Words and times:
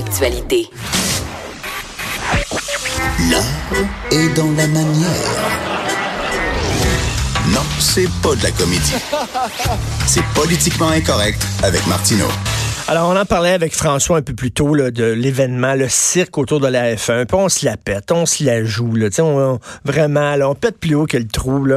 Actualité. 0.00 0.70
L'art 3.30 4.34
dans 4.34 4.50
la 4.56 4.66
manière. 4.66 5.06
Non, 7.48 7.60
c'est 7.78 8.08
pas 8.22 8.34
de 8.34 8.42
la 8.42 8.50
comédie. 8.50 8.94
C'est 10.06 10.24
politiquement 10.34 10.88
incorrect 10.88 11.46
avec 11.62 11.86
Martineau. 11.86 12.28
Alors, 12.90 13.08
on 13.08 13.16
en 13.16 13.24
parlait 13.24 13.52
avec 13.52 13.72
François 13.72 14.16
un 14.16 14.22
peu 14.22 14.34
plus 14.34 14.50
tôt 14.50 14.76
de 14.76 15.12
l'événement, 15.12 15.74
le 15.74 15.88
cirque 15.88 16.36
autour 16.38 16.58
de 16.58 16.66
la 16.66 16.96
F1. 16.96 17.24
Puis 17.24 17.36
on 17.36 17.48
se 17.48 17.64
la 17.64 17.76
pète, 17.76 18.10
on 18.10 18.26
se 18.26 18.42
la 18.42 18.64
joue. 18.64 18.96
Là, 18.96 19.06
vraiment, 19.84 20.34
là, 20.34 20.50
on 20.50 20.56
pète 20.56 20.76
plus 20.76 20.96
haut 20.96 21.06
que 21.06 21.16
le 21.16 21.28
trou. 21.28 21.68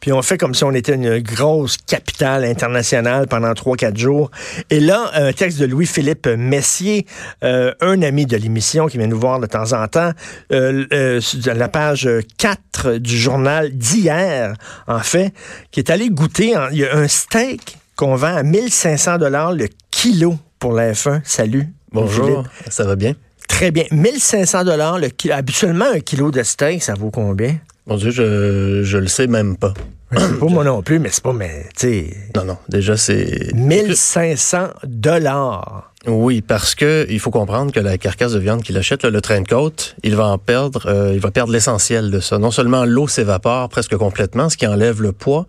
Puis 0.00 0.14
on 0.14 0.22
fait 0.22 0.38
comme 0.38 0.54
si 0.54 0.64
on 0.64 0.72
était 0.72 0.94
une 0.94 1.18
grosse 1.18 1.76
capitale 1.76 2.46
internationale 2.46 3.26
pendant 3.26 3.52
3-4 3.52 3.98
jours. 3.98 4.30
Et 4.70 4.80
là, 4.80 5.10
un 5.12 5.34
texte 5.34 5.58
de 5.58 5.66
Louis-Philippe 5.66 6.26
Messier, 6.26 7.04
euh, 7.44 7.74
un 7.82 8.00
ami 8.00 8.24
de 8.24 8.38
l'émission 8.38 8.86
qui 8.86 8.96
vient 8.96 9.08
nous 9.08 9.20
voir 9.20 9.40
de 9.40 9.46
temps 9.46 9.74
en 9.74 9.86
temps, 9.88 10.12
euh, 10.52 10.86
euh, 10.94 11.20
la 11.44 11.68
page 11.68 12.08
4 12.38 12.94
du 12.96 13.18
journal 13.18 13.72
d'hier, 13.72 14.54
en 14.86 15.00
fait, 15.00 15.34
qui 15.70 15.80
est 15.80 15.90
allé 15.90 16.08
goûter. 16.08 16.54
il 16.70 16.78
y 16.78 16.86
a 16.86 16.96
un 16.96 17.08
steak 17.08 17.76
qu'on 17.94 18.14
vend 18.14 18.36
à 18.36 18.42
1500 18.42 19.18
dollars 19.18 19.52
le 19.52 19.68
kilo 19.90 20.38
pour 20.62 20.72
la 20.74 20.92
F1. 20.92 21.22
Salut. 21.24 21.66
Bonjour, 21.90 22.24
Philippe. 22.24 22.46
ça 22.68 22.84
va 22.84 22.94
bien? 22.94 23.14
Très 23.48 23.72
bien. 23.72 23.82
1500 23.90 24.62
dollars 24.62 25.00
le 25.00 25.08
kilo. 25.08 25.34
Habituellement, 25.34 25.86
un 25.92 25.98
kilo 25.98 26.30
de 26.30 26.40
steak, 26.44 26.84
ça 26.84 26.94
vaut 26.94 27.10
combien? 27.10 27.56
Mon 27.88 27.96
Dieu, 27.96 28.12
je, 28.12 28.84
je 28.84 28.98
le 28.98 29.08
sais 29.08 29.26
même 29.26 29.56
pas. 29.56 29.74
Pas 30.14 30.46
moi 30.46 30.62
non 30.62 30.80
plus, 30.82 31.00
mais 31.00 31.08
c'est 31.10 31.24
pas, 31.24 31.32
mais, 31.32 31.66
tu 31.76 32.14
Non, 32.36 32.44
non, 32.44 32.58
déjà, 32.68 32.96
c'est. 32.96 33.52
1500 33.54 34.68
dollars. 34.84 35.92
Oui, 36.06 36.42
parce 36.42 36.76
que 36.76 37.06
il 37.10 37.18
faut 37.18 37.32
comprendre 37.32 37.72
que 37.72 37.80
la 37.80 37.98
carcasse 37.98 38.32
de 38.32 38.38
viande 38.38 38.62
qu'il 38.62 38.76
achète, 38.76 39.04
le 39.04 39.20
train 39.20 39.40
de 39.40 39.48
côte, 39.48 39.96
il 40.04 40.14
va 40.14 40.26
en 40.26 40.38
perdre, 40.38 40.86
euh, 40.86 41.10
il 41.12 41.20
va 41.20 41.32
perdre 41.32 41.52
l'essentiel 41.52 42.12
de 42.12 42.20
ça. 42.20 42.38
Non 42.38 42.52
seulement 42.52 42.84
l'eau 42.84 43.08
s'évapore 43.08 43.68
presque 43.68 43.96
complètement, 43.96 44.48
ce 44.48 44.56
qui 44.56 44.68
enlève 44.68 45.02
le 45.02 45.10
poids, 45.10 45.46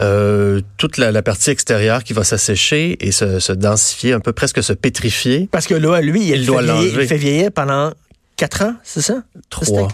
euh, 0.00 0.60
toute 0.76 0.98
la, 0.98 1.12
la, 1.12 1.22
partie 1.22 1.50
extérieure 1.50 2.04
qui 2.04 2.12
va 2.12 2.24
s'assécher 2.24 2.96
et 3.06 3.12
se, 3.12 3.40
se, 3.40 3.52
densifier, 3.52 4.12
un 4.12 4.20
peu 4.20 4.32
presque 4.32 4.62
se 4.62 4.72
pétrifier. 4.72 5.48
Parce 5.50 5.66
que 5.66 5.74
là, 5.74 6.00
lui, 6.00 6.28
il, 6.28 6.40
il 6.40 6.46
doit 6.46 6.62
vieillir, 6.62 7.00
il 7.00 7.06
fait 7.06 7.16
vieillir 7.16 7.52
pendant 7.52 7.92
quatre 8.36 8.62
ans, 8.62 8.74
c'est 8.82 9.02
ça? 9.02 9.22
Trois. 9.50 9.88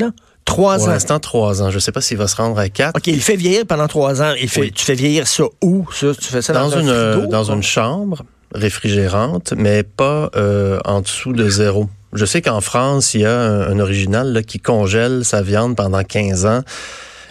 Trois 0.44 0.76
Pour 0.76 0.84
ans. 0.84 0.90
l'instant, 0.90 1.20
trois 1.20 1.62
ans. 1.62 1.70
Je 1.70 1.76
ne 1.76 1.80
sais 1.80 1.92
pas 1.92 2.00
s'il 2.00 2.16
va 2.16 2.26
se 2.26 2.36
rendre 2.36 2.58
à 2.58 2.68
quatre. 2.68 2.96
OK, 2.96 3.06
il 3.06 3.22
fait 3.22 3.36
vieillir 3.36 3.64
pendant 3.64 3.86
trois 3.86 4.22
ans. 4.22 4.34
Il 4.40 4.48
fait, 4.48 4.62
oui. 4.62 4.72
Tu 4.72 4.84
fais 4.84 4.94
vieillir 4.94 5.28
ça 5.28 5.44
où, 5.62 5.86
ça? 5.92 6.08
Tu 6.20 6.24
fais 6.24 6.42
ça 6.42 6.52
dans, 6.52 6.68
dans 6.68 6.76
un 6.76 6.80
une, 6.80 7.12
frigo, 7.12 7.26
Dans 7.28 7.52
une 7.52 7.62
chambre 7.62 8.24
réfrigérante, 8.52 9.54
mais 9.56 9.82
pas 9.82 10.30
euh, 10.36 10.78
en 10.84 11.00
dessous 11.00 11.32
de 11.32 11.48
zéro. 11.48 11.88
Je 12.12 12.24
sais 12.26 12.42
qu'en 12.42 12.60
France, 12.60 13.14
il 13.14 13.20
y 13.20 13.24
a 13.24 13.38
un, 13.38 13.70
un 13.70 13.78
original 13.78 14.32
là, 14.32 14.42
qui 14.42 14.58
congèle 14.58 15.24
sa 15.24 15.42
viande 15.42 15.76
pendant 15.76 16.02
15 16.02 16.44
ans. 16.46 16.62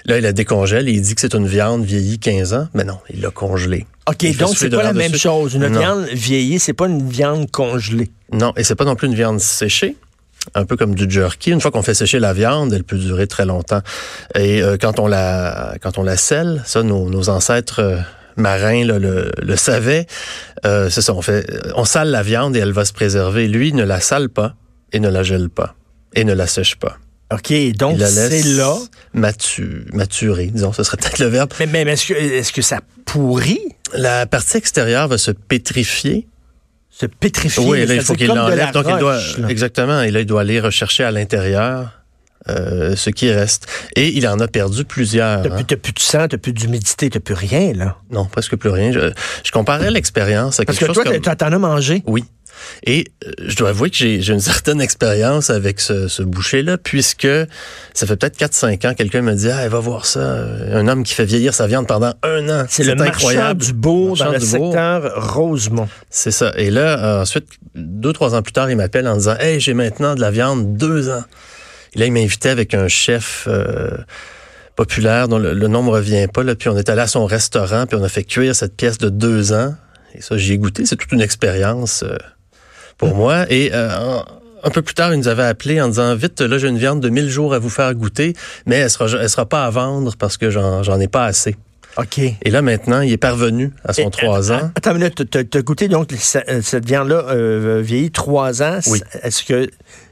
Là, 0.06 0.18
il 0.18 0.24
la 0.24 0.34
décongèle 0.34 0.90
et 0.90 0.92
il 0.92 1.02
dit 1.02 1.16
que 1.16 1.22
c'est 1.22 1.36
une 1.36 1.48
viande 1.48 1.84
vieillie 1.84 2.20
15 2.20 2.54
ans. 2.54 2.68
Mais 2.74 2.84
non, 2.84 2.98
il 3.10 3.22
l'a 3.22 3.30
congelée. 3.30 3.86
OK, 4.10 4.38
donc 4.38 4.58
c'est 4.58 4.70
pas 4.70 4.84
la 4.84 4.94
même 4.94 5.16
chose. 5.16 5.56
Une 5.56 5.68
non. 5.68 5.80
viande 5.80 6.06
vieillie, 6.12 6.60
c'est 6.60 6.74
pas 6.74 6.88
une 6.88 7.08
viande 7.08 7.50
congelée. 7.52 8.10
Non, 8.34 8.54
et 8.58 8.64
c'est 8.64 8.76
pas 8.76 8.86
non 8.86 8.96
plus 8.96 9.08
une 9.08 9.16
viande 9.16 9.40
séchée. 9.40 9.96
Un 10.56 10.66
peu 10.66 10.76
comme 10.76 10.96
du 10.96 11.10
jerky. 11.10 11.52
Une 11.52 11.62
fois 11.62 11.70
qu'on 11.70 11.84
fait 11.84 11.94
sécher 11.94 12.18
la 12.20 12.34
viande, 12.34 12.74
elle 12.74 12.84
peut 12.84 12.98
durer 12.98 13.28
très 13.28 13.46
longtemps. 13.46 13.82
Et 14.34 14.64
euh, 14.64 14.76
quand 14.80 15.00
on 15.00 15.06
la 15.06 15.76
quand 15.82 16.00
on 16.00 16.04
la 16.04 16.18
scelle, 16.18 16.64
ça, 16.66 16.82
nos, 16.82 17.10
nos 17.10 17.30
ancêtres 17.30 17.80
euh, 17.80 17.98
marins 18.38 18.84
là, 18.84 18.98
le, 18.98 19.32
le 19.40 19.56
savaient. 19.56 20.08
Euh, 20.66 20.90
c'est 20.90 21.02
ça, 21.02 21.14
on 21.14 21.22
fait, 21.22 21.46
on 21.76 21.86
sale 21.86 22.10
la 22.10 22.24
viande 22.24 22.56
et 22.56 22.60
elle 22.60 22.72
va 22.72 22.86
se 22.86 22.94
préserver. 22.94 23.48
Lui, 23.48 23.70
il 23.70 23.76
ne 23.76 23.84
la 23.84 24.00
sale 24.00 24.30
pas 24.30 24.56
et 24.92 25.00
ne 25.00 25.10
la 25.10 25.22
gèle 25.22 25.50
pas 25.50 25.76
et 26.16 26.24
ne 26.24 26.34
la 26.34 26.48
sèche 26.48 26.76
pas. 26.76 26.98
OK, 27.32 27.54
donc 27.78 28.00
c'est 28.00 28.44
là. 28.44 28.78
Matu 29.14 29.86
maturer, 29.94 30.48
disons, 30.48 30.74
ce 30.74 30.84
serait 30.84 30.98
peut-être 30.98 31.20
le 31.20 31.28
verbe. 31.28 31.52
Mais, 31.60 31.68
mais, 31.68 31.86
mais 31.86 31.92
est-ce 31.94 32.08
que, 32.08 32.14
est 32.14 32.52
que 32.52 32.62
ça 32.62 32.80
pourrit? 33.06 33.62
La 33.94 34.26
partie 34.26 34.58
extérieure 34.58 35.08
va 35.08 35.18
se 35.18 35.32
pétrifier. 35.32 36.28
Se 36.90 37.06
pétrifier? 37.06 37.66
Oui, 37.66 37.86
là, 37.86 37.96
il 37.96 38.02
faut 38.02 38.14
qu'il 38.14 38.28
l'enlève. 38.28 38.72
Donc, 38.72 38.86
roche, 38.86 38.94
il 38.96 39.00
doit, 39.00 39.18
là. 39.18 39.50
exactement. 39.50 40.02
Et 40.02 40.12
là, 40.12 40.22
il 40.22 40.26
doit 40.26 40.42
aller 40.42 40.60
rechercher 40.60 41.04
à 41.04 41.12
l'intérieur. 41.12 41.98
Euh, 42.50 42.96
ce 42.96 43.12
qui 43.12 43.32
reste. 43.32 43.68
Et 43.96 44.18
il 44.18 44.28
en 44.28 44.40
a 44.40 44.48
perdu 44.48 44.84
plusieurs. 44.84 45.44
T'as 45.44 45.54
hein. 45.54 45.64
plus, 45.64 45.78
plus, 45.78 45.94
de 45.94 46.00
sang, 46.00 46.28
t'as 46.28 46.40
plus 46.40 46.54
d'humidité, 46.54 47.08
t'as 47.12 47.20
plus 47.20 47.36
rien, 47.36 47.72
là. 47.74 47.98
Non, 48.10 48.26
presque 48.26 48.56
plus 48.56 48.72
rien. 48.72 48.92
Je, 48.92 49.12
je 49.44 49.52
comparais 49.52 49.92
l'expérience 49.92 50.60
à 50.60 50.66
Parce 50.66 50.80
quelque 50.80 50.90
que 50.90 50.96
chose 50.96 51.04
toi, 51.04 51.36
comme... 51.36 51.36
t'en 51.36 51.52
as 51.52 51.60
mangé. 51.60 52.02
Oui. 52.08 52.24
Et 52.86 53.06
euh, 53.26 53.32
je 53.46 53.56
dois 53.56 53.70
avouer 53.70 53.90
que 53.90 53.96
j'ai 53.96 54.30
une 54.30 54.40
certaine 54.40 54.82
expérience 54.82 55.50
avec 55.50 55.80
ce, 55.80 56.08
ce 56.08 56.24
boucher-là, 56.24 56.78
puisque 56.78 57.28
ça 57.94 58.08
fait 58.08 58.16
peut-être 58.16 58.38
4-5 58.40 58.88
ans, 58.88 58.94
quelqu'un 58.94 59.22
me 59.22 59.34
dit 59.34 59.50
Ah, 59.50 59.68
va 59.70 59.80
voir 59.80 60.06
ça, 60.06 60.20
un 60.20 60.88
homme 60.88 61.04
qui 61.04 61.14
fait 61.14 61.26
vieillir 61.26 61.54
sa 61.54 61.68
viande 61.68 61.88
pendant 61.88 62.14
un 62.24 62.50
an. 62.50 62.66
C'est 62.70 62.84
le 62.84 62.92
incroyable. 62.92 63.44
marchand 63.44 63.54
du 63.54 63.74
beau 63.74 64.16
dans 64.16 64.32
le 64.32 64.40
secteur 64.40 65.34
Rosemont. 65.34 65.90
C'est 66.10 66.32
ça. 66.32 66.52
Et 66.58 66.70
là, 66.70 67.00
euh, 67.00 67.22
ensuite, 67.22 67.48
deux, 67.76 68.14
trois 68.14 68.36
ans 68.36 68.42
plus 68.42 68.54
tard, 68.54 68.70
il 68.70 68.78
m'appelle 68.78 69.08
en 69.08 69.18
disant 69.18 69.36
Hey, 69.40 69.60
j'ai 69.60 69.74
maintenant 69.74 70.16
de 70.16 70.22
la 70.22 70.32
viande 70.32 70.78
deux 70.78 71.10
ans. 71.10 71.24
Et 71.94 72.00
là, 72.00 72.06
il 72.06 72.12
m'invitait 72.12 72.50
avec 72.50 72.74
un 72.74 72.88
chef 72.88 73.46
euh, 73.48 73.98
populaire 74.76 75.28
dont 75.28 75.40
le, 75.40 75.54
le 75.54 75.68
nom 75.68 75.84
me 75.84 75.90
revient 75.90 76.28
pas. 76.32 76.44
Là, 76.44 76.56
puis 76.56 76.70
on 76.70 76.78
est 76.78 76.90
allé 76.90 77.02
à 77.02 77.08
son 77.08 77.26
restaurant, 77.26 77.86
puis 77.86 77.98
on 78.00 78.04
a 78.04 78.10
fait 78.10 78.24
cuire 78.24 78.56
cette 78.56 78.76
pièce 78.76 78.98
de 78.98 79.10
deux 79.10 79.54
ans. 79.54 79.76
Et 80.14 80.22
ça, 80.22 80.38
j'y 80.38 80.54
ai 80.54 80.58
goûté. 80.58 80.86
C'est 80.86 80.96
toute 80.96 81.12
une 81.12 81.22
expérience 81.22 82.04
euh, 82.04 82.18
pour 83.02 83.16
moi. 83.16 83.46
Et 83.50 83.72
euh, 83.74 84.20
un, 84.64 84.70
peu 84.70 84.82
plus 84.82 84.94
tard, 84.94 85.14
il 85.14 85.18
nous 85.18 85.28
avait 85.28 85.44
appelé 85.44 85.82
en 85.82 85.90
disant 85.90 86.16
vite, 86.16 86.40
là, 86.40 86.58
j'ai 86.58 86.70
une 86.70 86.78
viande 86.78 87.02
de 87.02 87.10
1000 87.10 87.30
jours 87.30 87.54
à 87.54 87.60
vous 87.60 87.70
faire 87.70 87.94
goûter, 87.96 88.34
mais 88.66 88.78
elle 88.78 88.90
sera, 88.90 89.08
elle 89.20 89.30
sera 89.30 89.46
pas 89.46 89.66
à 89.66 89.70
vendre 89.70 90.16
parce 90.18 90.38
que 90.38 90.50
j'en 90.50 91.00
ai 91.00 91.08
pas 91.08 91.26
assez. 91.26 91.58
OK. 91.98 92.20
Et 92.20 92.50
là, 92.52 92.62
maintenant, 92.62 93.02
il 93.02 93.12
est 93.12 93.18
parvenu 93.18 93.74
à 93.84 93.92
son 93.92 94.08
Et, 94.08 94.12
trois 94.12 94.52
ans. 94.54 94.72
Attends 94.76 94.92
une 94.92 95.00
minute, 95.00 95.30
tu 95.30 95.58
as 95.58 95.62
goûté 95.62 95.90
donc 95.90 96.10
cette 96.18 96.86
viande-là 96.86 97.26
euh, 97.30 97.82
vieillie 97.84 98.12
trois 98.12 98.64
ans. 98.64 98.80
Oui. 98.88 99.02
Est-ce 99.24 99.44
que 99.44 99.70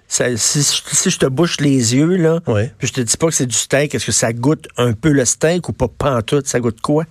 ça, 0.09 0.25
si, 0.35 0.63
si, 0.63 1.09
je 1.09 1.19
te 1.19 1.27
bouche 1.27 1.61
les 1.61 1.95
yeux, 1.95 2.17
là, 2.17 2.39
oui. 2.47 2.63
puis 2.79 2.87
je 2.87 2.93
te 2.93 3.01
dis 3.01 3.15
pas 3.15 3.27
que 3.27 3.33
c'est 3.33 3.45
du 3.45 3.55
steak, 3.55 3.93
est-ce 3.93 4.07
que 4.07 4.11
ça 4.11 4.33
goûte 4.33 4.67
un 4.75 4.93
peu 4.93 5.11
le 5.11 5.23
steak 5.23 5.69
ou 5.69 5.73
pas 5.73 5.87
pantoute? 5.87 6.47
Ça 6.47 6.59
goûte 6.59 6.81
quoi? 6.81 7.05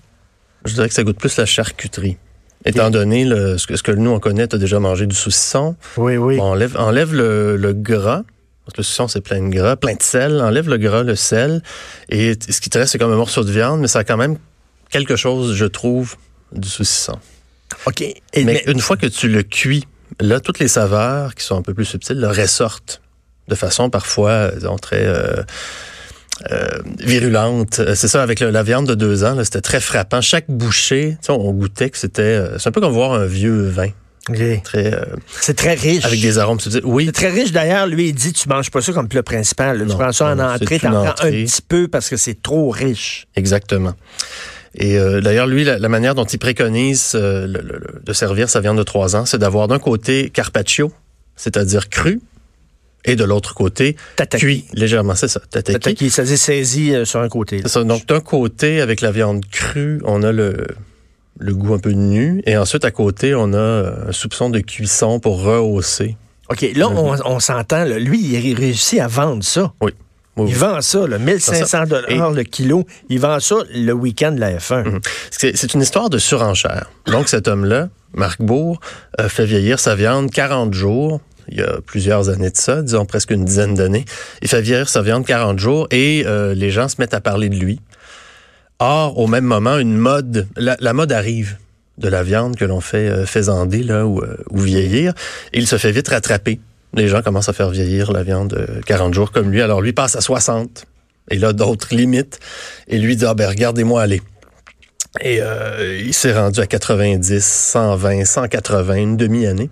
Je 0.65 0.75
dirais 0.75 0.89
que 0.89 0.95
ça 0.95 1.05
goûte 1.05 1.19
plus 1.19 1.37
la 1.37 1.47
charcuterie. 1.47 2.19
Étant 2.65 2.91
donné 2.91 3.25
le, 3.25 3.57
ce, 3.57 3.67
que, 3.67 3.77
ce 3.77 3.83
que 3.83 3.93
nous 3.93 4.11
on 4.11 4.21
connaît, 4.21 4.49
tu 4.49 4.57
as 4.57 4.59
déjà 4.59 4.81
mangé 4.81 5.07
du 5.07 5.15
saucisson. 5.15 5.77
Oui, 5.97 6.17
oui. 6.17 6.37
Bon, 6.37 6.45
enlève, 6.45 6.77
enlève 6.77 7.15
le, 7.15 7.57
le 7.57 7.73
gras. 7.73 8.23
Parce 8.65 8.75
que 8.75 8.81
le 8.81 8.83
saucisson, 8.83 9.09
c'est 9.09 9.21
plein 9.21 9.43
de 9.43 9.49
gras, 9.49 9.77
plein 9.77 9.95
de 9.95 10.03
sel. 10.03 10.41
Enlève 10.41 10.69
le 10.69 10.77
gras, 10.77 11.03
le 11.03 11.15
sel. 11.17 11.63
Et 12.11 12.35
ce 12.49 12.61
qui 12.61 12.69
te 12.69 12.79
reste, 12.79 12.93
c'est 12.93 12.99
comme 12.99 13.13
un 13.13 13.17
morceau 13.17 13.45
de 13.45 13.51
viande, 13.51 13.81
mais 13.81 13.89
ça 13.89 14.01
a 14.01 14.05
quand 14.05 14.17
même 14.17 14.37
quelque 14.91 15.17
chose, 15.17 15.55
je 15.55 15.65
trouve, 15.65 16.17
du 16.53 16.69
saucisson. 16.69 17.19
OK. 17.87 18.03
Et 18.03 18.17
mais, 18.37 18.45
mais, 18.45 18.65
une 18.67 18.81
fois 18.81 18.97
que 18.97 19.07
tu 19.07 19.29
le 19.29 19.43
cuis, 19.43 19.87
là, 20.21 20.41
toutes 20.41 20.59
les 20.59 20.69
saveurs 20.69 21.35
qui 21.35 21.45
sont 21.45 21.57
un 21.57 21.63
peu 21.63 21.75
plus 21.75 21.85
subtiles 21.85 22.19
là, 22.19 22.33
ressortent 22.33 23.01
de 23.49 23.55
façon 23.55 23.91
parfois, 23.91 24.51
disons, 24.51 24.77
très 24.77 25.05
euh, 25.05 25.43
euh, 26.51 26.69
virulente. 26.99 27.81
C'est 27.95 28.09
ça, 28.09 28.23
avec 28.23 28.41
le, 28.41 28.51
la 28.51 28.63
viande 28.63 28.87
de 28.87 28.95
deux 28.95 29.25
ans, 29.25 29.37
c'était 29.43 29.61
très 29.61 29.81
frappant. 29.81 30.21
Chaque 30.21 30.47
bouchée, 30.49 31.17
on 31.29 31.53
goûtait 31.53 31.91
que 31.91 31.99
c'était... 31.99 32.23
euh, 32.23 32.59
C'est 32.59 32.69
un 32.69 32.73
peu 32.73 32.81
comme 32.81 32.93
voir 32.93 33.13
un 33.13 33.27
vieux 33.27 33.69
vin. 33.69 33.89
Okay. 34.29 34.63
Euh, 34.75 35.05
c'est 35.41 35.57
très 35.57 35.75
riche. 35.75 36.05
Avec 36.05 36.21
des 36.21 36.39
arômes. 36.39 36.59
Oui. 36.85 37.07
C'est 37.07 37.13
très 37.13 37.31
riche. 37.31 37.51
D'ailleurs, 37.51 37.87
lui, 37.87 38.09
il 38.09 38.15
dit 38.15 38.33
tu 38.35 38.49
manges 38.49 38.71
pas 38.71 38.83
ça 38.83 38.93
comme 38.93 39.09
plat 39.09 39.23
principal. 39.23 39.79
Non, 39.79 39.87
tu 39.87 39.97
prends 39.97 40.13
ça 40.13 40.27
en 40.27 40.39
entrée, 40.39 40.79
t'en 40.79 40.91
prends 40.91 41.27
un 41.27 41.31
petit 41.31 41.63
peu 41.67 41.89
parce 41.89 42.11
que 42.11 42.17
c'est 42.19 42.43
trop 42.43 42.69
riche. 42.69 43.27
Exactement. 43.37 43.95
Et 44.75 44.99
euh, 44.99 45.23
d'ailleurs, 45.23 45.47
lui, 45.47 45.65
la, 45.65 45.79
la, 45.79 45.89
manière 45.89 46.15
dont 46.15 46.27
il 46.27 46.39
préconise 46.39 47.13
euh, 47.15 47.47
le, 47.47 47.61
le, 47.61 47.81
de 48.05 48.13
servir 48.13 48.51
sa 48.51 48.61
viande 48.61 48.77
de 48.77 48.83
trois 48.83 49.17
ans, 49.17 49.25
c'est 49.25 49.39
d'avoir 49.39 49.67
d'un 49.67 49.79
côté 49.79 50.29
carpaccio, 50.29 50.93
c'est-à-dire 51.35 51.89
cru, 51.89 52.21
et 53.05 53.17
de 53.17 53.25
l'autre 53.25 53.55
côté, 53.55 53.97
tataki. 54.17 54.45
cuit 54.45 54.65
légèrement. 54.73 55.15
C'est 55.15 55.29
ça, 55.29 55.41
tataki. 55.51 55.73
tataki 55.79 56.11
ça 56.11 56.27
s'est 56.27 56.37
saisi 56.37 56.95
euh, 56.95 57.05
sur 57.05 57.21
un 57.21 57.29
côté. 57.29 57.61
C'est 57.63 57.69
ça. 57.69 57.85
Donc, 57.85 58.07
d'un 58.07 58.21
côté, 58.21 58.81
avec 58.81 59.01
la 59.01 59.11
viande 59.11 59.45
crue, 59.51 60.01
on 60.05 60.23
a 60.23 60.33
le, 60.33 60.67
le 61.39 61.55
goût 61.55 61.75
un 61.75 61.79
peu 61.79 61.93
nu. 61.93 62.43
Et 62.47 62.57
ensuite, 62.57 62.85
à 62.85 62.91
côté, 62.91 63.35
on 63.35 63.53
a 63.53 64.09
un 64.09 64.13
soupçon 64.13 64.51
de 64.51 64.61
cuisson 64.61 65.21
pour 65.21 65.43
rehausser. 65.43 66.17
OK, 66.51 66.67
là, 66.75 66.89
on, 66.89 67.17
on 67.25 67.41
s'entend. 67.41 67.85
Lui, 67.85 68.21
il 68.21 68.55
réussit 68.55 69.01
à 69.01 69.07
vendre 69.07 69.45
ça. 69.45 69.73
Oui. 69.81 69.93
Oui, 70.39 70.51
il 70.51 70.57
vend 70.57 70.81
ça, 70.81 71.07
là, 71.07 71.19
1500 71.19 71.87
dollars 71.87 72.31
le 72.31 72.45
kilo. 72.45 72.87
Il 73.09 73.19
vend 73.19 73.41
ça 73.41 73.57
le 73.75 73.93
week-end 73.93 74.33
de 74.33 74.41
la 74.41 74.59
F1. 74.59 74.85
Mm 74.85 74.99
-hmm. 74.99 75.57
C'est 75.57 75.75
une 75.75 75.83
histoire 75.83 76.11
de 76.11 76.19
surenchère. 76.19 76.91
Donc, 77.07 77.29
cet 77.29 77.49
homme-là, 77.49 77.89
Marc 78.15 78.41
Bourg, 78.41 78.81
euh, 79.21 79.29
fait 79.29 79.47
vieillir 79.47 79.81
sa 79.81 79.95
viande 79.97 80.31
40 80.31 80.75
jours. 80.75 81.21
Il 81.51 81.59
y 81.59 81.63
a 81.63 81.81
plusieurs 81.85 82.29
années 82.29 82.51
de 82.51 82.57
ça, 82.57 82.83
disons 82.83 83.07
presque 83.07 83.31
une 83.31 83.45
dizaine 83.45 83.75
d'années. 83.75 84.05
Il 84.43 84.49
fait 84.49 84.61
vieillir 84.61 84.89
sa 84.89 85.03
viande 85.03 85.27
40 85.27 85.59
jours 85.59 85.87
et 85.91 86.25
euh, 86.27 86.55
les 86.55 86.71
gens 86.71 86.89
se 86.89 86.97
mettent 86.99 87.15
à 87.15 87.21
parler 87.21 87.49
de 87.49 87.57
lui. 87.57 87.81
Or, 88.79 89.19
au 89.19 89.27
même 89.27 89.45
moment, 89.45 89.79
une 89.79 89.97
mode, 89.97 90.47
la, 90.57 90.93
mode 90.93 91.13
arrive 91.13 91.57
de 91.97 92.09
la 92.09 92.23
viande 92.23 92.57
que 92.57 92.65
l'on 92.65 92.81
fait 92.81 93.09
euh, 93.09 93.27
faisander 93.27 93.83
là, 93.83 94.07
ou, 94.07 94.23
vieillir, 94.53 95.15
et 95.53 95.59
il 95.59 95.67
se 95.67 95.79
fait 95.79 95.91
vite 95.91 96.09
rattraper 96.09 96.61
Les 96.95 97.09
gens 97.09 97.23
commencent 97.23 97.49
à 97.49 97.53
faire 97.53 97.71
vieillir 97.71 98.13
la 98.13 98.23
viande 98.23 98.51
de 98.51 98.81
40 98.87 99.15
jours 99.15 99.33
comme 99.33 99.51
lui. 99.51 99.63
Alors 99.63 99.81
lui 99.81 99.93
passe 99.93 100.15
à 100.15 100.21
60. 100.21 100.87
Et 101.31 101.39
là, 101.39 101.53
d'autres 101.53 101.95
limites. 101.95 102.39
Et 102.87 102.99
lui 102.99 103.17
dit, 103.17 103.25
ah 103.27 103.35
ben 103.35 103.49
regardez-moi 103.49 104.03
aller. 104.03 104.23
Et 105.21 105.41
euh, 105.41 106.01
il 106.05 106.15
s'est 106.15 106.33
rendu 106.33 106.61
à 106.61 106.67
90, 106.67 107.45
120, 107.45 108.25
180, 108.25 108.95
une 108.95 109.17
demi-année. 109.17 109.71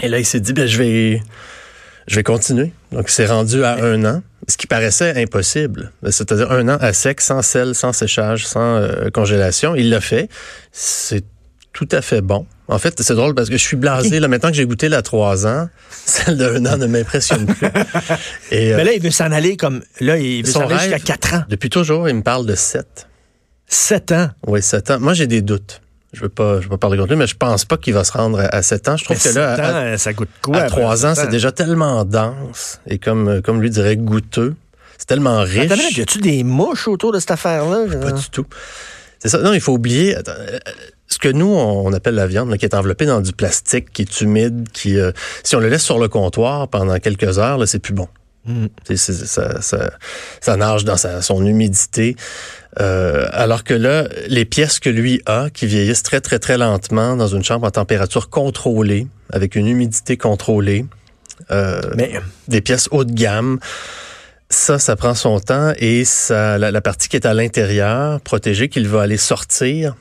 Et 0.00 0.08
là, 0.08 0.18
il 0.18 0.24
s'est 0.24 0.40
dit, 0.40 0.52
ben 0.52 0.66
je 0.66 0.78
vais, 0.78 1.22
je 2.06 2.16
vais 2.16 2.22
continuer. 2.22 2.72
Donc, 2.92 3.04
il 3.08 3.12
s'est 3.12 3.26
rendu 3.26 3.64
à 3.64 3.74
un 3.84 4.04
an, 4.04 4.22
ce 4.48 4.56
qui 4.56 4.66
paraissait 4.66 5.20
impossible. 5.22 5.92
C'est-à-dire 6.08 6.50
un 6.50 6.68
an 6.68 6.78
à 6.80 6.92
sec, 6.92 7.20
sans 7.20 7.42
sel, 7.42 7.74
sans 7.74 7.92
séchage, 7.92 8.46
sans 8.46 8.76
euh, 8.76 9.10
congélation. 9.10 9.74
Il 9.74 9.90
l'a 9.90 10.00
fait. 10.00 10.28
C'est 10.72 11.24
tout 11.72 11.88
à 11.90 12.02
fait 12.02 12.20
bon. 12.20 12.46
En 12.68 12.78
fait, 12.78 13.00
c'est 13.02 13.14
drôle 13.14 13.34
parce 13.34 13.50
que 13.50 13.56
je 13.56 13.62
suis 13.62 13.76
blasé. 13.76 14.18
Là, 14.18 14.28
maintenant 14.28 14.48
que 14.48 14.56
j'ai 14.56 14.64
goûté 14.64 14.88
la 14.88 15.02
trois 15.02 15.46
ans, 15.46 15.68
celle 15.90 16.38
d'un 16.38 16.64
an 16.64 16.78
ne 16.78 16.86
m'impressionne 16.86 17.46
plus. 17.46 17.66
Et, 18.50 18.74
Mais 18.74 18.84
là, 18.84 18.92
il 18.94 19.02
veut 19.02 19.10
s'en 19.10 19.30
aller 19.30 19.56
comme... 19.56 19.82
Là, 20.00 20.16
il 20.18 20.44
veut 20.44 20.50
s'en 20.50 20.68
aller 20.68 20.78
jusqu'à 20.78 20.98
quatre 20.98 21.34
ans. 21.34 21.44
Depuis 21.48 21.68
toujours, 21.68 22.08
il 22.08 22.14
me 22.14 22.22
parle 22.22 22.46
de 22.46 22.54
sept. 22.54 23.08
Sept 23.66 24.12
ans? 24.12 24.30
Oui, 24.46 24.62
sept 24.62 24.90
ans. 24.90 25.00
Moi, 25.00 25.12
j'ai 25.12 25.26
des 25.26 25.42
doutes. 25.42 25.81
Je 26.12 26.20
veux 26.20 26.28
pas, 26.28 26.60
je 26.60 26.64
veux 26.64 26.70
pas 26.70 26.78
parler 26.78 26.98
contre 26.98 27.10
lui, 27.10 27.18
mais 27.18 27.26
je 27.26 27.36
pense 27.36 27.64
pas 27.64 27.78
qu'il 27.78 27.94
va 27.94 28.04
se 28.04 28.12
rendre 28.12 28.46
à, 28.52 28.62
sept 28.62 28.88
ans. 28.88 28.96
Je 28.96 29.04
trouve 29.04 29.22
que 29.22 29.28
là, 29.30 29.96
ça 29.96 30.12
goûte 30.12 30.28
quoi? 30.42 30.58
À 30.58 30.68
trois 30.68 31.06
ans, 31.06 31.14
c'est 31.14 31.30
déjà 31.30 31.52
tellement 31.52 32.04
dense 32.04 32.80
et 32.86 32.98
comme, 32.98 33.40
comme 33.42 33.60
lui 33.62 33.70
dirait, 33.70 33.96
goûteux. 33.96 34.54
C'est 34.98 35.06
tellement 35.06 35.40
riche. 35.40 35.70
Attends, 35.70 35.82
y 35.96 36.00
a-tu 36.00 36.18
des 36.18 36.44
mouches 36.44 36.86
autour 36.86 37.12
de 37.12 37.18
cette 37.18 37.32
affaire-là? 37.32 37.86
Pas 38.00 38.12
du 38.12 38.30
tout. 38.30 38.46
C'est 39.18 39.28
ça. 39.28 39.38
Non, 39.38 39.52
il 39.52 39.60
faut 39.60 39.72
oublier. 39.72 40.16
Euh, 40.16 40.58
ce 41.08 41.18
que 41.18 41.28
nous, 41.28 41.46
on 41.46 41.92
appelle 41.92 42.14
la 42.14 42.26
viande, 42.26 42.56
qui 42.56 42.64
est 42.64 42.74
enveloppée 42.74 43.06
dans 43.06 43.20
du 43.20 43.32
plastique, 43.32 43.92
qui 43.92 44.02
est 44.02 44.20
humide, 44.20 44.68
qui, 44.72 44.98
euh, 44.98 45.12
si 45.42 45.56
on 45.56 45.60
le 45.60 45.68
laisse 45.68 45.82
sur 45.82 45.98
le 45.98 46.08
comptoir 46.08 46.68
pendant 46.68 46.98
quelques 46.98 47.38
heures, 47.38 47.66
c'est 47.66 47.78
plus 47.78 47.94
bon. 47.94 48.08
Mm. 48.44 48.66
Ça, 48.94 49.60
ça, 49.60 49.90
ça, 50.40 50.56
nage 50.56 50.84
dans 50.84 50.96
sa, 50.96 51.22
son 51.22 51.44
humidité. 51.46 52.16
Euh, 52.80 53.28
alors 53.32 53.64
que 53.64 53.74
là, 53.74 54.08
les 54.28 54.44
pièces 54.44 54.80
que 54.80 54.90
lui 54.90 55.22
a, 55.26 55.48
qui 55.50 55.66
vieillissent 55.66 56.02
très, 56.02 56.20
très, 56.20 56.38
très 56.38 56.58
lentement 56.58 57.16
dans 57.16 57.28
une 57.28 57.44
chambre 57.44 57.66
en 57.66 57.70
température 57.70 58.30
contrôlée, 58.30 59.06
avec 59.30 59.54
une 59.54 59.66
humidité 59.66 60.16
contrôlée, 60.16 60.86
euh, 61.50 61.80
Mais... 61.96 62.20
des 62.48 62.60
pièces 62.60 62.88
haut 62.90 63.04
de 63.04 63.12
gamme, 63.12 63.58
ça, 64.48 64.78
ça 64.78 64.96
prend 64.96 65.14
son 65.14 65.40
temps 65.40 65.72
et 65.78 66.04
ça, 66.04 66.58
la, 66.58 66.70
la 66.70 66.80
partie 66.80 67.08
qui 67.08 67.16
est 67.16 67.26
à 67.26 67.34
l'intérieur, 67.34 68.20
protégée, 68.20 68.68
qu'il 68.68 68.88
va 68.88 69.02
aller 69.02 69.16
sortir, 69.16 69.94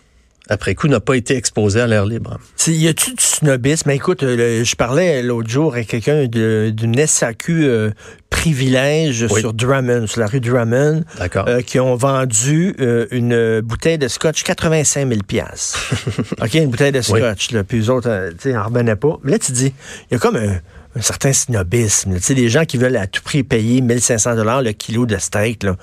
après 0.52 0.76
coup, 0.76 0.90
n'a 0.90 1.00
pas 1.00 1.16
été 1.16 1.38
exposé 1.38 1.80
à 1.80 1.88
l'air 1.88 2.06
libre. 2.06 2.38
Y 2.68 2.90
a-tu 2.90 3.12
du 3.12 3.24
snobisme? 3.24 3.84
Mais 3.88 3.96
écoute, 3.96 4.22
euh, 4.22 4.66
je 4.66 4.76
parlais 4.76 5.24
l'autre 5.24 5.50
jour 5.50 5.74
avec 5.74 5.88
quelqu'un 5.88 6.28
d'une 6.28 7.08
SAQ 7.08 7.64
euh, 7.64 7.92
privilège 8.30 9.28
sur 9.28 9.54
Drummond, 9.54 10.08
sur 10.08 10.20
la 10.20 10.28
rue 10.28 10.42
Drummond, 10.42 11.06
euh, 11.48 11.62
qui 11.62 11.80
ont 11.80 11.96
vendu 11.96 12.76
une 13.12 13.62
bouteille 13.62 13.98
de 13.98 14.10
scotch 14.10 14.44
85 14.44 15.08
000 15.08 15.22
OK, 16.42 16.54
une 16.54 16.70
bouteille 16.70 16.92
de 16.92 17.02
scotch, 17.02 17.52
là, 17.52 17.64
puis 17.64 17.80
eux 17.80 17.90
autres, 17.90 18.32
tu 18.32 18.52
sais, 18.52 18.58
en 18.58 18.66
revenaient 18.66 18.98
pas. 18.98 19.20
Mais 19.24 19.32
là, 19.32 19.40
tu 19.40 19.54
dis, 19.54 19.74
il 20.10 20.14
y 20.14 20.16
a 20.16 20.20
comme 20.20 20.36
un, 20.36 20.60
certain 21.00 21.32
snobisme. 21.32 22.16
Tu 22.16 22.22
sais, 22.22 22.34
des 22.34 22.50
gens 22.50 22.66
qui 22.66 22.78
veulent 22.78 22.98
à 22.98 23.08
tout 23.08 23.22
prix 23.24 23.44
payer 23.44 23.80
1500 23.80 24.36
dollars 24.36 24.62
le 24.62 24.74
kilo 24.74 25.06
de 25.06 25.18
steak, 25.18 25.64
là 25.64 25.78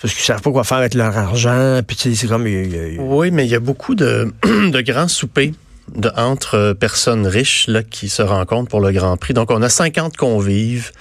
parce 0.00 0.14
qu'ils 0.14 0.24
savent 0.24 0.40
pas 0.40 0.50
quoi 0.50 0.64
faire 0.64 0.78
avec 0.78 0.94
leur 0.94 1.16
argent. 1.16 1.80
Puis 1.86 2.14
c'est 2.14 2.26
comme. 2.26 2.44
Oui, 2.44 3.30
mais 3.30 3.44
il 3.44 3.50
y 3.50 3.54
a 3.54 3.60
beaucoup 3.60 3.94
de, 3.94 4.32
grands 4.82 5.08
soupers 5.08 5.52
de, 5.94 6.10
entre 6.16 6.72
personnes 6.72 7.26
riches 7.26 7.66
là, 7.66 7.82
qui 7.82 8.08
se 8.08 8.22
rencontrent 8.22 8.70
pour 8.70 8.80
le 8.80 8.92
Grand 8.92 9.16
Prix. 9.16 9.34
Donc, 9.34 9.50
on 9.50 9.60
a 9.62 9.68
50 9.68 10.16
convives. 10.16 10.92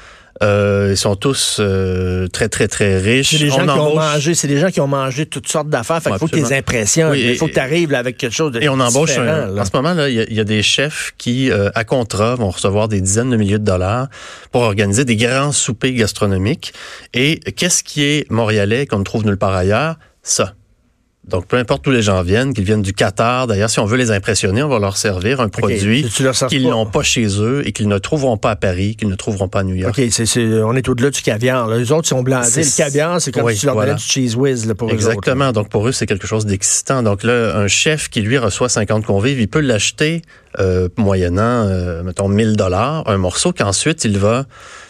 Euh, 0.42 0.90
ils 0.92 0.98
sont 0.98 1.16
tous 1.16 1.58
euh, 1.60 2.28
très, 2.28 2.48
très, 2.48 2.68
très 2.68 2.98
riches. 2.98 3.32
C'est 3.32 3.40
des, 3.40 3.50
gens 3.50 3.66
qui 3.66 3.70
ont 3.70 3.96
mangé, 3.96 4.34
c'est 4.36 4.48
des 4.48 4.58
gens 4.58 4.70
qui 4.70 4.80
ont 4.80 4.88
mangé 4.88 5.26
toutes 5.26 5.48
sortes 5.48 5.70
d'affaires. 5.70 6.02
Fait 6.02 6.12
qu'il 6.12 6.20
faut 6.20 6.28
qu'ils 6.28 6.44
les 6.44 6.54
impressionnent. 6.54 7.14
il 7.16 7.36
faut 7.36 7.48
que 7.48 7.54
tu 7.54 7.60
arrives 7.60 7.94
avec 7.94 8.18
quelque 8.18 8.34
chose 8.34 8.54
de 8.54 8.62
Et 8.62 8.70
on 8.70 8.80
embauche 8.80 9.18
En 9.18 9.66
ce 9.66 9.72
moment, 9.74 9.94
là, 9.94 10.10
il 10.10 10.34
y, 10.34 10.40
a 10.40 10.44
des 10.44 10.64
chefs 10.64 11.14
qui, 11.18 11.52
euh, 11.52 11.70
à 11.76 11.84
contrat, 11.84 12.36
vont 12.36 12.50
recevoir 12.50 12.88
des 12.88 13.02
dizaines 13.02 13.30
de 13.30 13.38
milliers 13.38 13.60
de 13.60 13.66
dollars 13.66 14.08
pour 14.52 14.62
organiser 14.62 15.04
des 15.04 15.18
grands 15.18 15.52
soupers 15.52 15.94
gastronomiques. 15.94 16.74
Et 17.14 17.40
qu'est-ce 17.40 17.84
qui 17.84 18.04
est 18.04 18.30
montréalais 18.32 18.86
qu'on 18.86 19.00
ne 19.00 19.04
trouve 19.04 19.26
nulle 19.26 19.38
part 19.38 19.54
ailleurs? 19.54 19.96
Ça. 20.24 20.54
Donc, 21.30 21.46
peu 21.46 21.58
importe 21.58 21.86
où 21.88 21.92
les 21.92 22.02
gens 22.02 22.22
viennent, 22.22 22.54
qu'ils 22.54 22.64
viennent 22.64 22.82
du 22.82 22.94
Qatar, 22.94 23.48
d'ailleurs, 23.48 23.70
si 23.70 23.80
on 23.80 23.86
veut 23.86 23.98
les 23.98 24.12
impressionner, 24.12 24.64
on 24.64 24.70
va 24.70 24.80
leur 24.80 24.98
servir 24.98 25.42
un 25.42 25.50
produit 25.50 26.06
qu'ils 26.50 26.68
n'ont 26.68 26.86
pas 26.86 27.04
chez 27.04 27.28
eux 27.42 27.62
et 27.66 27.72
qu'ils 27.72 27.88
ne 27.88 27.98
trouveront 27.98 28.38
pas 28.38 28.52
à 28.52 28.56
Paris, 28.56 28.96
qu'ils 28.96 29.10
ne 29.10 29.16
trouveront 29.16 29.48
pas 29.48 29.60
à 29.60 29.64
New 29.64 29.76
York. 29.76 29.98
OK, 29.98 30.04
on 30.66 30.76
est 30.76 30.90
au-delà 30.90 31.10
du 31.10 31.22
caviar. 31.22 31.68
Les 31.70 31.92
autres 31.92 32.08
sont 32.08 32.24
blasés. 32.24 32.64
Le 32.64 32.78
caviar, 32.78 33.22
c'est 33.22 33.32
comme 33.32 33.50
si 33.52 33.60
tu 33.60 33.66
leur 33.66 33.76
donnais 33.76 33.96
du 33.96 34.04
cheese 34.04 34.36
whiz 34.36 34.66
là, 34.66 34.76
pour 34.76 34.92
Exactement. 34.92 35.52
Donc, 35.52 35.70
pour 35.70 35.88
eux, 35.88 35.92
c'est 35.92 36.06
quelque 36.06 36.28
chose 36.28 36.46
d'excitant. 36.46 37.04
Donc 37.04 37.24
là, 37.24 37.56
un 37.56 37.68
chef 37.68 38.10
qui, 38.10 38.22
lui, 38.22 38.38
reçoit 38.38 38.70
50 38.70 39.06
convives, 39.06 39.40
il 39.40 39.48
peut 39.48 39.60
l'acheter 39.60 40.22
euh, 40.58 40.90
moyennant, 40.98 41.68
euh, 41.68 42.02
mettons, 42.04 42.28
1000 42.28 42.56
dollars, 42.56 43.04
un 43.08 43.18
morceau 43.18 43.54
qu'ensuite, 43.54 44.04
il 44.04 44.18
va 44.18 44.46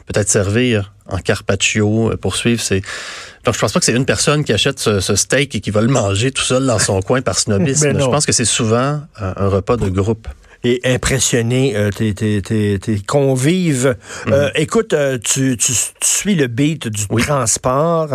peut-être 0.05 0.29
servir 0.29 0.93
en 1.07 1.17
carpaccio, 1.17 2.11
euh, 2.11 2.17
poursuivre 2.17 2.61
ses 2.61 2.81
donc, 3.45 3.55
je 3.55 3.59
pense 3.61 3.71
pas 3.71 3.79
que 3.79 3.85
c'est 3.85 3.95
une 3.95 4.05
personne 4.05 4.43
qui 4.43 4.51
achète 4.51 4.79
ce, 4.79 5.15
steak 5.15 5.55
et 5.55 5.61
qui 5.61 5.71
va 5.71 5.81
le 5.81 5.87
manger 5.87 6.31
tout 6.31 6.43
seul 6.43 6.65
dans 6.65 6.77
son 6.77 7.01
coin 7.07 7.21
par 7.21 7.39
snobisme. 7.39 7.97
Je 7.97 8.05
pense 8.05 8.25
que 8.25 8.33
c'est 8.33 8.45
souvent 8.45 9.01
un 9.17 9.47
repas 9.47 9.77
de 9.77 9.87
groupe 9.87 10.27
et 10.63 10.81
impressionner 10.83 11.75
euh, 11.75 11.89
tes, 11.89 12.13
tes, 12.13 12.41
tes, 12.41 12.79
tes, 12.79 12.99
convives. 12.99 13.95
Euh, 14.27 14.47
mhm. 14.47 14.51
écoute, 14.55 14.93
euh, 14.93 15.17
tu, 15.17 15.55
tu, 15.57 15.73
suis 16.01 16.35
le 16.35 16.47
beat 16.47 16.87
du 16.87 17.05
transport 17.05 18.09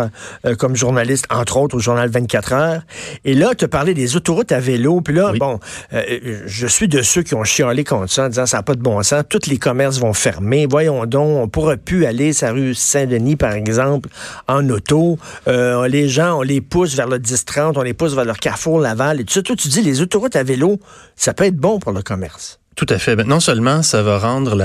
comme 0.59 0.75
journaliste, 0.75 1.25
entre 1.31 1.57
autres, 1.57 1.77
au 1.77 1.79
journal 1.79 2.09
24 2.09 2.53
heures. 2.53 2.81
Et 3.23 3.33
là, 3.33 3.55
tu 3.55 3.65
as 3.65 3.67
parlé 3.67 3.93
des 3.93 4.15
autoroutes 4.15 4.51
à 4.51 4.59
vélo. 4.59 5.01
Puis 5.01 5.15
là, 5.15 5.33
bon, 5.39 5.59
je 5.91 6.67
suis 6.67 6.87
de 6.87 7.01
ceux 7.01 7.23
qui 7.23 7.33
ont 7.33 7.43
chialé 7.43 7.83
contre 7.83 8.11
ça 8.11 8.25
en 8.25 8.29
disant 8.29 8.45
ça 8.45 8.57
n'a 8.57 8.63
pas 8.63 8.75
de 8.75 8.81
bon 8.81 9.01
sens. 9.01 9.23
Tous 9.27 9.47
les 9.47 9.57
commerces 9.57 9.99
vont 9.99 10.13
fermer. 10.13 10.67
Voyons 10.69 11.05
donc, 11.05 11.43
on 11.43 11.47
pourra 11.47 11.77
plus 11.77 12.05
aller 12.05 12.33
sur 12.33 12.47
la 12.47 12.53
rue 12.53 12.75
Saint-Denis, 12.75 13.35
par 13.35 13.53
exemple, 13.53 14.09
en 14.47 14.69
auto. 14.69 15.17
les 15.47 16.09
gens, 16.09 16.39
on 16.39 16.41
les 16.41 16.61
pousse 16.61 16.95
vers 16.95 17.07
le 17.07 17.17
10-30, 17.17 17.73
on 17.77 17.81
les 17.81 17.93
pousse 17.93 18.13
vers 18.13 18.25
leur 18.25 18.37
carrefour 18.37 18.79
Laval. 18.79 19.21
Et 19.21 19.23
tout 19.23 19.33
ça, 19.33 19.41
toi, 19.41 19.55
tu 19.55 19.67
dis 19.67 19.81
les 19.81 20.01
autoroutes 20.01 20.35
à 20.35 20.43
vélo, 20.43 20.79
ça 21.15 21.33
peut 21.33 21.45
être 21.45 21.57
bon 21.57 21.79
pour 21.79 21.91
le 21.91 22.01
commerce. 22.01 22.35
Tout 22.75 22.85
à 22.89 22.97
fait. 22.99 23.15
Ben, 23.15 23.25
non 23.25 23.39
seulement 23.39 23.81
ça 23.83 24.01
va 24.01 24.17
rendre 24.17 24.55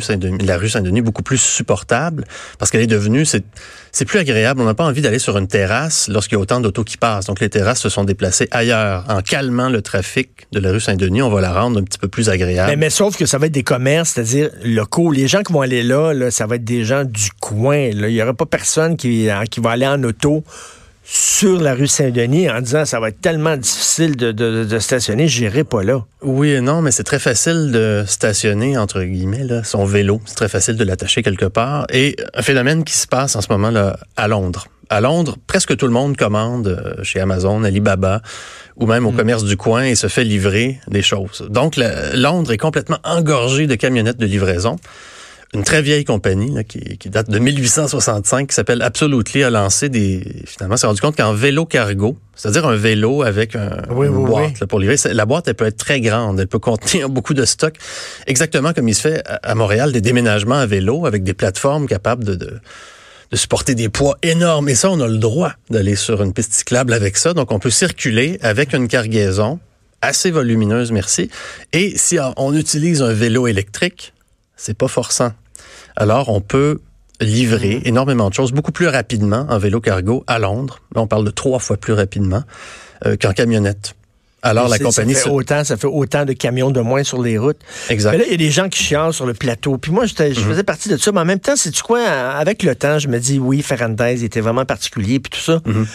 Saint-Denis, 0.00 0.44
la 0.44 0.58
rue 0.58 0.68
Saint-Denis 0.68 1.02
beaucoup 1.02 1.22
plus 1.22 1.38
supportable, 1.38 2.24
parce 2.58 2.70
qu'elle 2.70 2.80
est 2.80 2.88
devenue, 2.88 3.24
c'est, 3.24 3.44
c'est 3.92 4.04
plus 4.04 4.18
agréable. 4.18 4.60
On 4.60 4.64
n'a 4.64 4.74
pas 4.74 4.84
envie 4.84 5.02
d'aller 5.02 5.20
sur 5.20 5.38
une 5.38 5.46
terrasse 5.46 6.08
lorsqu'il 6.08 6.34
y 6.34 6.38
a 6.38 6.40
autant 6.40 6.60
d'autos 6.60 6.82
qui 6.82 6.96
passent. 6.96 7.26
Donc 7.26 7.38
les 7.38 7.48
terrasses 7.48 7.80
se 7.80 7.88
sont 7.88 8.02
déplacées 8.02 8.48
ailleurs. 8.50 9.04
En 9.08 9.20
calmant 9.22 9.68
le 9.68 9.82
trafic 9.82 10.48
de 10.50 10.58
la 10.58 10.72
rue 10.72 10.80
Saint-Denis, 10.80 11.22
on 11.22 11.30
va 11.30 11.40
la 11.40 11.52
rendre 11.52 11.78
un 11.78 11.84
petit 11.84 11.98
peu 11.98 12.08
plus 12.08 12.28
agréable. 12.28 12.74
Mais, 12.76 12.90
sauf 12.90 13.16
que 13.16 13.26
ça 13.26 13.38
va 13.38 13.46
être 13.46 13.52
des 13.52 13.62
commerces, 13.62 14.10
c'est-à-dire 14.10 14.50
locaux. 14.64 15.12
Les 15.12 15.28
gens 15.28 15.42
qui 15.42 15.52
vont 15.52 15.60
aller 15.60 15.84
là, 15.84 16.12
là 16.12 16.32
ça 16.32 16.46
va 16.46 16.56
être 16.56 16.64
des 16.64 16.84
gens 16.84 17.04
du 17.04 17.30
coin. 17.40 17.76
Il 17.76 18.04
n'y 18.04 18.20
aura 18.20 18.34
pas 18.34 18.46
personne 18.46 18.96
qui, 18.96 19.28
qui 19.50 19.60
va 19.60 19.70
aller 19.70 19.86
en 19.86 20.02
auto 20.02 20.42
sur 21.12 21.60
la 21.60 21.74
rue 21.74 21.88
Saint-Denis 21.88 22.48
en 22.48 22.60
disant 22.60 22.84
ça 22.84 23.00
va 23.00 23.08
être 23.08 23.20
tellement 23.20 23.56
difficile 23.56 24.16
de, 24.16 24.30
de, 24.30 24.62
de 24.62 24.78
stationner, 24.78 25.26
j'irai 25.26 25.64
pas 25.64 25.82
là. 25.82 26.04
Oui 26.22 26.50
et 26.50 26.60
non, 26.60 26.82
mais 26.82 26.92
c'est 26.92 27.02
très 27.02 27.18
facile 27.18 27.72
de 27.72 28.04
stationner, 28.06 28.78
entre 28.78 29.02
guillemets, 29.02 29.42
là, 29.42 29.64
son 29.64 29.84
vélo. 29.84 30.20
C'est 30.24 30.36
très 30.36 30.48
facile 30.48 30.76
de 30.76 30.84
l'attacher 30.84 31.24
quelque 31.24 31.46
part. 31.46 31.86
Et 31.92 32.14
un 32.34 32.42
phénomène 32.42 32.84
qui 32.84 32.94
se 32.94 33.08
passe 33.08 33.34
en 33.34 33.40
ce 33.40 33.48
moment 33.50 33.70
là 33.70 33.98
à 34.16 34.28
Londres. 34.28 34.68
À 34.88 35.00
Londres, 35.00 35.36
presque 35.48 35.76
tout 35.76 35.86
le 35.86 35.92
monde 35.92 36.16
commande 36.16 36.68
euh, 36.68 37.02
chez 37.02 37.18
Amazon, 37.18 37.64
Alibaba 37.64 38.22
ou 38.76 38.86
même 38.86 39.04
au 39.04 39.10
mm. 39.10 39.16
commerce 39.16 39.44
du 39.44 39.56
coin 39.56 39.82
et 39.82 39.96
se 39.96 40.06
fait 40.06 40.24
livrer 40.24 40.78
des 40.86 41.02
choses. 41.02 41.44
Donc, 41.50 41.74
Londres 42.14 42.52
est 42.52 42.58
complètement 42.58 42.98
engorgé 43.02 43.66
de 43.66 43.74
camionnettes 43.74 44.18
de 44.18 44.26
livraison 44.26 44.76
une 45.52 45.64
très 45.64 45.82
vieille 45.82 46.04
compagnie 46.04 46.64
qui, 46.64 46.96
qui, 46.96 47.10
date 47.10 47.28
de 47.28 47.38
1865 47.38 48.48
qui 48.48 48.54
s'appelle 48.54 48.82
Absolutely 48.82 49.42
a 49.42 49.50
lancé 49.50 49.88
des 49.88 50.44
finalement 50.46 50.76
s'est 50.76 50.86
rendu 50.86 51.00
compte 51.00 51.16
qu'en 51.16 51.32
vélo 51.32 51.66
cargo, 51.66 52.16
c'est-à-dire 52.36 52.66
un 52.66 52.76
vélo 52.76 53.22
avec 53.22 53.56
un, 53.56 53.82
une 53.90 54.24
boîte 54.26 54.64
pour 54.66 54.78
livrer, 54.78 54.96
la 55.12 55.26
boîte 55.26 55.48
elle 55.48 55.54
peut 55.54 55.66
être 55.66 55.76
très 55.76 56.00
grande, 56.00 56.38
elle 56.38 56.46
peut 56.46 56.60
contenir 56.60 57.08
beaucoup 57.10 57.34
de 57.34 57.44
stock, 57.44 57.74
exactement 58.28 58.72
comme 58.72 58.88
il 58.88 58.94
se 58.94 59.00
fait 59.00 59.22
à, 59.26 59.54
Montréal 59.56 59.90
des 59.90 60.00
déménagements 60.00 60.58
à 60.58 60.66
vélo 60.66 61.04
avec 61.06 61.24
des 61.24 61.34
plateformes 61.34 61.86
capables 61.86 62.24
de, 62.24 62.34
de 62.36 62.60
de 63.30 63.36
supporter 63.36 63.76
des 63.76 63.88
poids 63.88 64.18
énormes. 64.22 64.68
Et 64.68 64.74
ça, 64.74 64.90
on 64.90 65.00
a 65.00 65.06
le 65.06 65.18
droit 65.18 65.52
d'aller 65.70 65.94
sur 65.94 66.20
une 66.20 66.32
piste 66.32 66.52
cyclable 66.52 66.92
avec 66.92 67.16
ça. 67.16 67.32
Donc, 67.32 67.52
on 67.52 67.60
peut 67.60 67.70
circuler 67.70 68.40
avec 68.42 68.74
une 68.74 68.88
cargaison 68.88 69.60
assez 70.02 70.32
volumineuse, 70.32 70.90
merci. 70.90 71.30
Et 71.72 71.96
si 71.96 72.18
on 72.36 72.54
utilise 72.54 73.02
un 73.02 73.12
vélo 73.12 73.46
électrique, 73.46 74.14
c'est 74.60 74.74
pas 74.76 74.88
forçant. 74.88 75.32
Alors, 75.96 76.28
on 76.28 76.40
peut 76.40 76.80
livrer 77.20 77.76
mm. 77.78 77.82
énormément 77.88 78.28
de 78.28 78.34
choses 78.34 78.52
beaucoup 78.52 78.72
plus 78.72 78.88
rapidement 78.88 79.46
en 79.48 79.58
vélo 79.58 79.80
cargo 79.80 80.22
à 80.26 80.38
Londres. 80.38 80.80
Là, 80.94 81.00
on 81.02 81.06
parle 81.06 81.24
de 81.24 81.30
trois 81.30 81.58
fois 81.58 81.76
plus 81.76 81.92
rapidement 81.92 82.42
euh, 83.06 83.16
qu'en 83.20 83.32
camionnette. 83.32 83.94
Alors 84.42 84.68
la 84.68 84.78
compagnie 84.78 85.12
ça 85.12 85.24
fait 85.24 85.28
autant, 85.30 85.64
ça 85.64 85.76
fait 85.76 85.86
autant 85.86 86.24
de 86.24 86.32
camions 86.32 86.70
de 86.70 86.80
moins 86.80 87.04
sur 87.04 87.20
les 87.20 87.36
routes. 87.36 87.58
Exact. 87.90 88.12
Mais 88.12 88.18
là, 88.18 88.24
il 88.24 88.30
y 88.30 88.34
a 88.34 88.38
des 88.38 88.50
gens 88.50 88.70
qui 88.70 88.82
chialent 88.82 89.12
sur 89.12 89.26
le 89.26 89.34
plateau. 89.34 89.76
Puis 89.76 89.92
moi, 89.92 90.06
je 90.06 90.14
Mhm. 90.14 90.34
faisais 90.34 90.62
partie 90.62 90.88
de 90.88 90.96
ça. 90.96 91.12
Mais 91.12 91.20
en 91.20 91.26
même 91.26 91.40
temps, 91.40 91.56
c'est 91.56 91.70
tu 91.70 91.82
quoi 91.82 92.00
Avec 92.02 92.62
le 92.62 92.74
temps, 92.74 92.98
je 92.98 93.08
me 93.08 93.18
dis 93.18 93.38
oui, 93.38 93.60
Ferrandez 93.60 94.24
était 94.24 94.40
vraiment 94.40 94.64
particulier 94.64 95.20
puis 95.20 95.30
tout 95.30 95.44
ça. 95.44 95.60
Mhm. 95.66 95.86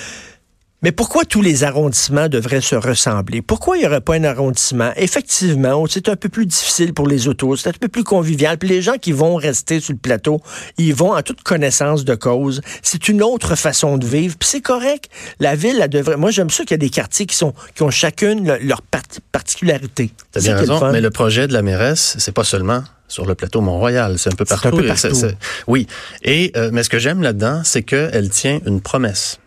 Mais 0.81 0.91
pourquoi 0.91 1.25
tous 1.25 1.41
les 1.41 1.63
arrondissements 1.63 2.27
devraient 2.29 2.61
se 2.61 2.75
ressembler? 2.75 3.41
Pourquoi 3.41 3.77
il 3.77 3.79
n'y 3.79 3.85
aurait 3.87 4.01
pas 4.01 4.15
un 4.15 4.23
arrondissement? 4.23 4.91
Effectivement, 4.97 5.83
c'est 5.89 6.09
un 6.09 6.15
peu 6.15 6.29
plus 6.29 6.45
difficile 6.45 6.93
pour 6.93 7.07
les 7.07 7.27
autos, 7.27 7.55
c'est 7.55 7.69
un 7.69 7.73
peu 7.73 7.87
plus 7.87 8.03
convivial. 8.03 8.57
Puis 8.59 8.69
les 8.69 8.81
gens 8.83 8.97
qui 9.01 9.11
vont 9.11 9.35
rester 9.35 9.79
sur 9.79 9.93
le 9.93 9.97
plateau, 9.99 10.41
ils 10.77 10.93
vont 10.93 11.15
en 11.15 11.21
toute 11.23 11.41
connaissance 11.41 12.05
de 12.05 12.13
cause. 12.13 12.61
C'est 12.83 13.07
une 13.07 13.23
autre 13.23 13.55
façon 13.55 13.97
de 13.97 14.05
vivre. 14.05 14.35
Puis 14.37 14.47
c'est 14.49 14.61
correct. 14.61 15.09
La 15.39 15.55
ville, 15.55 15.79
elle 15.81 15.89
devrait... 15.89 16.17
Moi, 16.17 16.29
j'aime 16.29 16.51
ça 16.51 16.63
qu'il 16.63 16.71
y 16.71 16.75
a 16.75 16.77
des 16.77 16.89
quartiers 16.91 17.25
qui, 17.25 17.35
sont, 17.35 17.53
qui 17.73 17.81
ont 17.81 17.89
chacune 17.89 18.45
le- 18.45 18.57
leur 18.59 18.81
part- 18.83 19.01
particularité. 19.31 20.11
T'as 20.31 20.41
C'est 20.41 20.47
bien 20.49 20.57
raison, 20.57 20.79
fun. 20.79 20.91
mais 20.91 21.01
le 21.01 21.09
projet 21.09 21.47
de 21.47 21.53
la 21.53 21.61
mairesse, 21.63 22.15
c'est 22.19 22.33
pas 22.33 22.43
seulement 22.43 22.83
sur 23.07 23.25
le 23.25 23.33
plateau 23.33 23.61
Mont-Royal, 23.61 24.19
c'est 24.19 24.31
un 24.33 24.35
peu 24.35 24.43
un 24.49 24.55
partout. 24.55 24.83
c'est- 24.95 25.37
oui, 25.67 25.87
et 26.23 26.51
euh, 26.57 26.69
mais 26.73 26.83
ce 26.83 26.89
que 26.89 26.99
j'aime 26.99 27.21
là-dedans, 27.21 27.61
c'est 27.63 27.83
qu'elle 27.83 28.29
tient 28.29 28.59
une 28.65 28.81
promesse. 28.81 29.39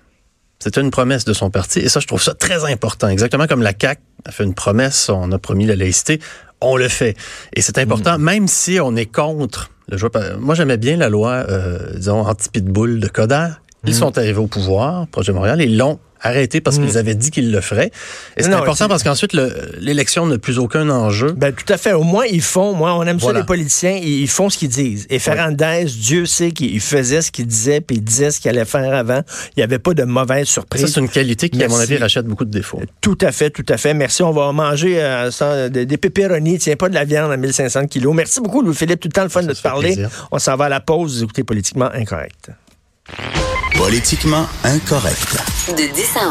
C'était 0.59 0.81
une 0.81 0.91
promesse 0.91 1.25
de 1.25 1.33
son 1.33 1.51
parti, 1.51 1.79
et 1.79 1.89
ça, 1.89 2.01
je 2.01 2.07
trouve 2.07 2.23
ça 2.23 2.35
très 2.35 2.65
important. 2.71 3.09
Exactement 3.09 3.47
comme 3.47 3.63
la 3.63 3.73
CAQ 3.79 4.01
a 4.25 4.33
fait 4.33 4.45
une 4.45 4.55
promesse, 4.55 5.09
on 5.09 5.31
a 5.31 5.39
promis 5.39 5.67
la 5.67 5.77
laïcité, 5.77 6.21
on 6.61 6.77
le 6.77 6.89
fait. 6.89 7.17
Et 7.55 7.63
c'est 7.63 7.79
important, 7.79 8.19
même 8.19 8.49
si 8.49 8.81
on 8.81 8.97
est 8.97 9.07
contre. 9.07 9.71
Le 9.89 9.97
joueur, 9.97 10.11
moi, 10.39 10.55
j'aimais 10.55 10.77
bien 10.77 10.97
la 10.97 11.09
loi, 11.09 11.47
euh, 11.49 11.95
disons, 11.95 12.21
anti-pitbull 12.27 13.01
de 13.01 13.09
Coder. 13.09 13.49
Ils 13.85 13.95
sont 13.95 14.19
arrivés 14.19 14.41
au 14.41 14.49
pouvoir, 14.49 15.07
projet 15.07 15.33
Montréal, 15.33 15.61
et 15.61 15.65
ils 15.65 15.79
l'ont 15.79 16.01
arrêté 16.21 16.61
parce 16.61 16.79
qu'ils 16.79 16.99
avaient 16.99 17.15
dit 17.15 17.31
qu'ils 17.31 17.51
le 17.53 17.61
feraient. 17.61 17.91
Et 18.37 18.43
c'est 18.43 18.53
important 18.53 18.89
parce 18.89 19.03
qu'ensuite, 19.03 19.33
le- 19.33 19.73
l'élection 19.79 20.27
n'a 20.27 20.39
plus 20.39 20.59
aucun 20.59 20.89
enjeu. 20.91 21.33
Ben, 21.33 21.53
tout 21.53 21.71
à 21.73 21.77
fait. 21.77 21.93
Au 21.93 22.03
moins, 22.03 22.25
ils 22.27 22.43
font. 22.43 22.73
Moi, 22.75 22.93
on 22.95 23.03
aime 23.05 23.19
Voilà. 23.19 23.39
ça, 23.39 23.43
les 23.43 23.47
politiciens. 23.47 23.93
Ils, 24.03 24.23
ils 24.23 24.29
font 24.29 24.51
ce 24.51 24.59
qu'ils 24.59 24.69
disent. 24.69 25.07
Et 25.11 25.19
Ferrandez, 25.19 25.85
Dieu 25.87 26.27
sait 26.27 26.51
qu'il 26.51 26.81
faisait 26.81 27.23
ce 27.23 27.31
qu'il 27.31 27.47
disait, 27.47 27.81
puis 27.81 27.97
il 27.97 28.03
disait 28.03 28.31
ce 28.31 28.41
qu'il 28.41 28.51
allait 28.51 28.65
faire 28.65 28.95
avant. 28.95 29.23
Il 29.57 29.61
n'y 29.61 29.63
avait 29.63 29.79
pas 29.79 29.95
de 29.95 30.05
mauvaise 30.05 30.47
surprise. 30.49 30.83
Ça, 30.83 30.89
c'est 30.89 31.01
une 31.01 31.09
qualité 31.09 31.49
qui, 31.49 31.63
à 31.63 31.69
mon 31.69 31.79
avis, 31.79 31.97
rachète 31.97 32.27
beaucoup 32.27 32.45
de 32.45 32.51
défauts. 32.51 32.81
Tout 33.01 33.19
à 33.21 33.33
fait, 33.33 33.51
tout 33.51 33.67
à 33.69 33.77
fait. 33.77 33.95
Merci. 33.95 34.23
On 34.23 34.33
va 34.33 34.53
manger 34.53 34.97
euh, 35.01 35.69
des, 35.69 35.87
des 35.87 35.97
pépéronis. 35.97 36.59
Tiens, 36.59 36.77
pas 36.77 36.89
de 36.89 36.95
la 36.95 37.05
viande 37.05 37.31
à 37.33 37.37
1500 37.37 37.87
kilos. 37.87 38.15
Merci 38.15 38.41
beaucoup, 38.41 38.63
Louis-Philippe. 38.63 39.01
Tout 39.01 39.09
le 39.09 39.13
temps 39.13 39.23
le 39.23 39.29
fun 39.29 39.43
Ça 39.43 39.47
de 39.49 39.53
te 39.55 39.63
parler. 39.63 39.93
plaisir. 39.95 40.11
On 40.31 40.39
s'en 40.39 40.57
va 40.57 40.67
à 40.67 40.69
la 40.69 40.81
pause. 40.81 41.19
Vous 41.19 41.25
écoutez 41.25 41.45
Politiquement 41.45 41.91
Incorrect. 41.95 42.51
Politiquement 43.79 44.47
incorrect. 44.65 45.37
De 45.69 45.87
10 45.95 46.17
à 46.17 46.27